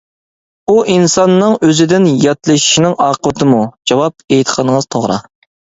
[0.71, 3.63] ئۇ ئىنساننىڭ ئۆزىدىن ياتلىشىشنىڭ ئاقىۋىتىمۇ؟
[3.93, 5.25] جاۋاب:ئېيتقىنىڭىز توغرا.